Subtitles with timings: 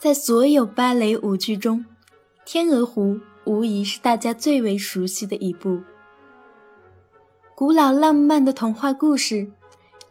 [0.00, 1.80] 在所有芭蕾舞剧中，
[2.46, 5.82] 《天鹅湖》无疑是大家最为熟悉的一部。
[7.54, 9.52] 古老浪漫的童话故事，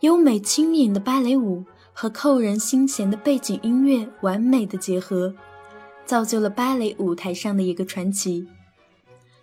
[0.02, 5.34] 优美轻盈的芭蕾舞和扣人心弦的背景音乐完美的结合，
[6.06, 8.46] 造就了芭蕾舞台上的一个传奇。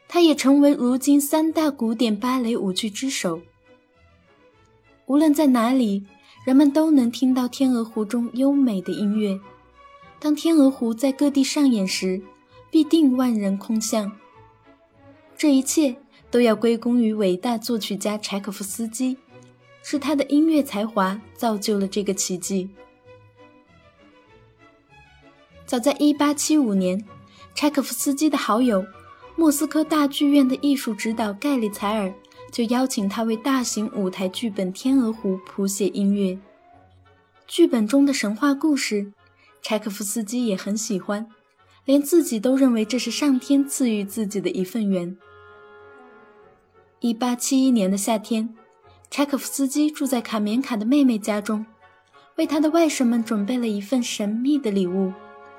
[0.06, 3.40] 它也成为如今三大古典芭蕾舞剧之首。
[5.06, 6.06] 无论在哪里，
[6.46, 9.40] 人们都能听到《天鹅湖》中优美的音乐。
[10.18, 12.22] 当《天鹅湖》在各地上演时，
[12.70, 14.10] 必定万人空巷。
[15.36, 15.96] 这一切
[16.30, 19.18] 都要归功于伟大作曲家柴可夫斯基，
[19.82, 22.70] 是他的音乐才华造就了这个奇迹。
[25.66, 27.04] 早在1875年，
[27.54, 28.86] 柴可夫斯基的好友、
[29.36, 32.12] 莫斯科大剧院的艺术指导盖里采尔
[32.50, 36.38] 就邀请他为大型舞台剧本《天鹅湖》谱写音乐。
[37.46, 39.12] 剧本中的神话故事。
[39.68, 41.26] 柴可夫斯基也很喜欢，
[41.84, 45.18] 连自己都认为这是上天赐予自己的一份缘。
[47.00, 48.54] 一八七一年的夏天，
[49.10, 51.66] 柴可夫斯基住在卡缅卡的妹妹家中，
[52.36, 55.12] 为他的外甥们准备了一份神秘的礼物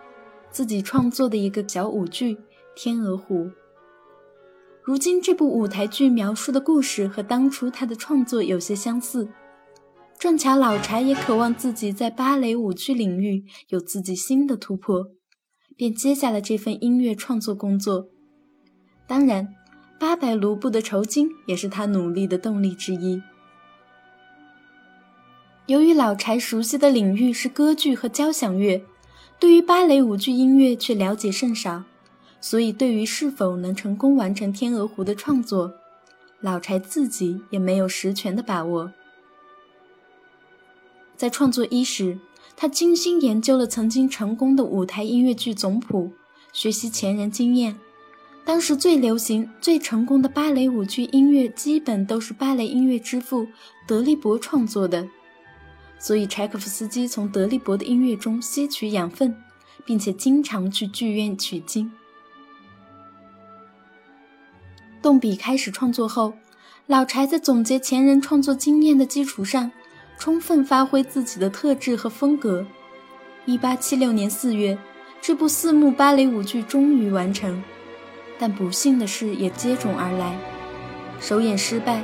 [0.51, 2.35] ——自己创作的一个小舞剧
[2.77, 3.39] 《天鹅湖》。
[4.83, 9.27] 如今，这部舞台剧描述的故事和当初他的创作有些相似。
[10.19, 15.11] 正巧老柴也渴望自己在芭蕾舞剧领域有自己新的突破，
[15.75, 18.07] 便接下了这份音乐创作工作。
[19.05, 19.53] 当然，
[19.99, 23.21] 八百卢布的酬金也是他努力的动力之一。
[25.67, 28.81] 由于老柴熟悉的领域是歌剧和交响乐，
[29.39, 31.83] 对于芭蕾舞剧音乐却了解甚少，
[32.41, 35.73] 所以对于是否能成功完成《天鹅湖》的创作，
[36.41, 38.91] 老柴自己也没有十全的把握。
[41.17, 42.19] 在创作伊始，
[42.55, 46.11] 他精心研究了曾经成功的舞台音乐剧总谱，
[46.53, 47.75] 学习前人经验。
[48.45, 53.47] 当时最流行、最成功的芭蕾舞剧音乐，基本都是芭蕾音乐之父
[53.87, 55.07] 德利伯创作的。
[55.99, 59.35] 所以，柴可夫斯基从德利伯的音乐中吸取养分，
[59.83, 61.91] 并且经常去剧院取经。
[65.01, 66.35] 动笔开始创作后，
[66.85, 69.71] 老柴在总结前人创作经验的基础上。
[70.17, 72.65] 充分发挥自己的特质和风格。
[73.45, 74.77] 一八七六年四月，
[75.21, 77.63] 这部四幕芭蕾舞剧终于完成，
[78.39, 80.35] 但不幸的事也接踵而来：
[81.19, 82.03] 首演失败，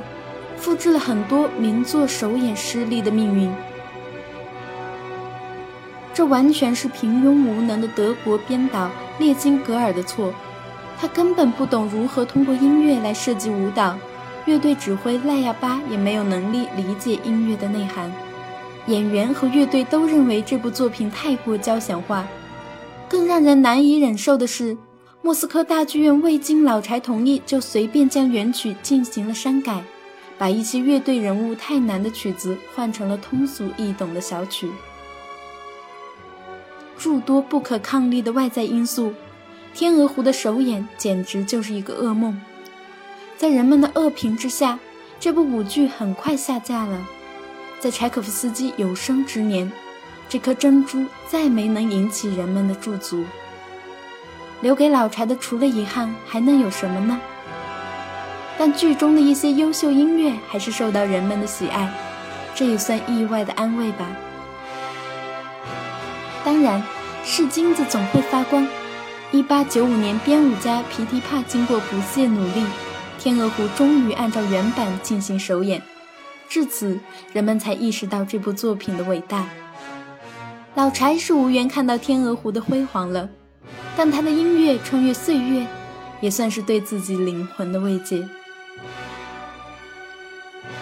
[0.56, 3.52] 复制了很多名作首演失利的命运。
[6.14, 8.88] 这完全是平庸无能的德国编导
[9.18, 10.32] 列金格尔的错，
[10.96, 13.98] 他根本不懂如何通过音乐来设计舞蹈。
[14.46, 18.12] 乐队指挥赖亚巴也没有能力理解音乐的内涵，
[18.86, 22.26] 演员和乐队都认为这部作品太过交响化。
[23.08, 24.76] 更让人难以忍受的是，
[25.22, 29.82] 莫斯科大剧院未经老柴同意就随便将原曲进行了删改，
[30.36, 34.70] 把一些乐队人物太难的曲子换成了通俗易懂的小曲。
[36.98, 39.08] 诸多不可抗力的外在因素，
[39.72, 42.38] 《天鹅湖》的首演简直就是一个噩梦。
[43.36, 44.78] 在人们的恶评之下，
[45.18, 47.06] 这部舞剧很快下架了。
[47.80, 49.70] 在柴可夫斯基有生之年，
[50.28, 53.24] 这颗珍珠再没能引起人们的驻足。
[54.60, 57.20] 留给老柴的除了遗憾，还能有什么呢？
[58.56, 61.92] 但剧中的一些优秀音乐还是受到人们的喜爱，
[62.54, 64.06] 这也算意外的安慰吧。
[66.44, 66.82] 当然，
[67.24, 68.66] 是金子总会发光。
[69.32, 72.60] 一八九五年，编舞家皮提帕经过不懈努力。
[73.18, 75.80] 《天鹅湖》终于按照原版进行首演，
[76.48, 76.98] 至此
[77.32, 79.46] 人们才意识到这部作品的伟大。
[80.74, 83.28] 老柴是无缘看到《天鹅湖》的辉煌了，
[83.96, 85.66] 但他的音乐穿越岁月，
[86.20, 88.28] 也算是对自己灵魂的慰藉。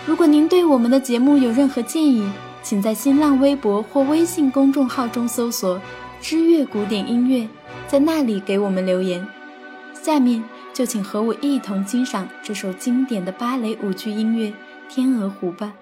[0.06, 2.28] 如果您对我们的节目有任何建议，
[2.62, 5.80] 请在新浪微博或微信公众号中搜索
[6.20, 7.46] “知乐古典音乐”，
[7.86, 9.24] 在那里给我们留言。
[9.92, 10.42] 下面。
[10.72, 14.48] 就请和我一同欣赏这首经典的芭蕾舞剧音乐
[14.88, 15.74] 《天鹅湖》吧。